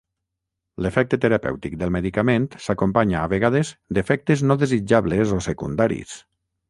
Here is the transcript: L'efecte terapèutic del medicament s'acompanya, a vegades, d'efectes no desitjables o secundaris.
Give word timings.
L'efecte 0.85 1.17
terapèutic 1.25 1.75
del 1.81 1.93
medicament 1.97 2.47
s'acompanya, 2.67 3.19
a 3.27 3.31
vegades, 3.35 3.75
d'efectes 3.99 4.45
no 4.49 4.59
desitjables 4.65 5.35
o 5.37 5.43
secundaris. 5.51 6.17